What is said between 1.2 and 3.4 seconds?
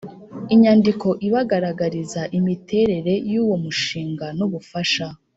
ibagaragariza imiterere y